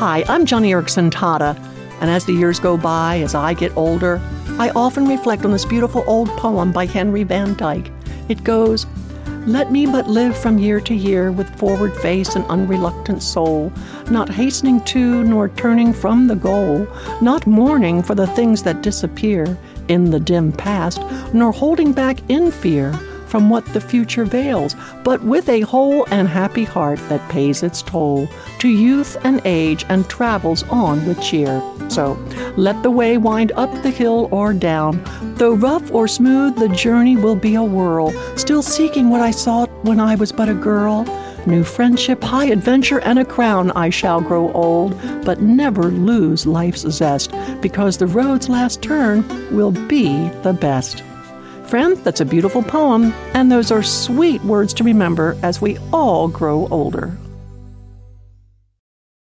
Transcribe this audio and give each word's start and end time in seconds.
Hi, 0.00 0.24
I'm 0.28 0.46
Joni 0.46 0.70
Eareckson 0.70 1.10
Tada, 1.10 1.54
and 2.00 2.08
as 2.08 2.24
the 2.24 2.32
years 2.32 2.58
go 2.58 2.78
by, 2.78 3.18
as 3.18 3.34
I 3.34 3.52
get 3.52 3.76
older, 3.76 4.18
I 4.58 4.70
often 4.70 5.06
reflect 5.06 5.44
on 5.44 5.50
this 5.50 5.66
beautiful 5.66 6.04
old 6.06 6.30
poem 6.38 6.72
by 6.72 6.86
Henry 6.86 7.22
Van 7.22 7.52
Dyke. 7.52 7.92
It 8.30 8.42
goes, 8.42 8.86
let 9.46 9.70
me 9.70 9.84
but 9.84 10.08
live 10.08 10.34
from 10.34 10.56
year 10.56 10.80
to 10.80 10.94
year 10.94 11.30
with 11.30 11.54
forward 11.58 11.94
face 11.94 12.34
and 12.34 12.46
unreluctant 12.46 13.22
soul, 13.22 13.70
not 14.10 14.30
hastening 14.30 14.82
to 14.84 15.22
nor 15.24 15.50
turning 15.50 15.92
from 15.92 16.28
the 16.28 16.34
goal, 16.34 16.88
not 17.20 17.46
mourning 17.46 18.02
for 18.02 18.14
the 18.14 18.28
things 18.28 18.62
that 18.62 18.80
disappear 18.80 19.58
in 19.88 20.10
the 20.10 20.20
dim 20.20 20.50
past, 20.50 21.02
nor 21.34 21.52
holding 21.52 21.92
back 21.92 22.18
in 22.30 22.50
fear 22.50 22.98
from 23.30 23.48
what 23.48 23.64
the 23.66 23.80
future 23.80 24.24
veils, 24.24 24.74
but 25.04 25.22
with 25.22 25.48
a 25.48 25.60
whole 25.60 26.04
and 26.10 26.28
happy 26.28 26.64
heart 26.64 26.98
that 27.08 27.30
pays 27.30 27.62
its 27.62 27.80
toll 27.80 28.28
to 28.58 28.68
youth 28.68 29.16
and 29.24 29.40
age 29.44 29.84
and 29.88 30.08
travels 30.10 30.64
on 30.64 31.06
with 31.06 31.22
cheer. 31.22 31.62
So 31.88 32.14
let 32.56 32.82
the 32.82 32.90
way 32.90 33.16
wind 33.16 33.52
up 33.52 33.70
the 33.82 33.90
hill 33.90 34.28
or 34.32 34.52
down. 34.52 35.02
Though 35.36 35.54
rough 35.54 35.90
or 35.92 36.08
smooth, 36.08 36.56
the 36.56 36.68
journey 36.68 37.16
will 37.16 37.36
be 37.36 37.54
a 37.54 37.62
whirl, 37.62 38.12
still 38.36 38.62
seeking 38.62 39.10
what 39.10 39.20
I 39.20 39.30
sought 39.30 39.70
when 39.84 40.00
I 40.00 40.16
was 40.16 40.32
but 40.32 40.48
a 40.48 40.54
girl. 40.54 41.04
New 41.46 41.64
friendship, 41.64 42.22
high 42.22 42.46
adventure, 42.46 43.00
and 43.00 43.18
a 43.18 43.24
crown 43.24 43.70
I 43.70 43.88
shall 43.88 44.20
grow 44.20 44.52
old, 44.52 45.00
but 45.24 45.40
never 45.40 45.84
lose 45.84 46.46
life's 46.46 46.82
zest, 46.82 47.32
because 47.62 47.96
the 47.96 48.06
road's 48.06 48.50
last 48.50 48.82
turn 48.82 49.24
will 49.54 49.70
be 49.70 50.28
the 50.42 50.52
best. 50.52 51.02
Friend, 51.70 51.96
that's 51.98 52.20
a 52.20 52.24
beautiful 52.24 52.64
poem, 52.64 53.12
and 53.32 53.52
those 53.52 53.70
are 53.70 53.80
sweet 53.80 54.42
words 54.42 54.74
to 54.74 54.82
remember 54.82 55.36
as 55.44 55.60
we 55.60 55.78
all 55.92 56.26
grow 56.26 56.66
older. 56.66 57.16